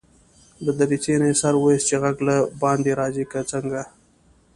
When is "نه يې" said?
1.21-1.35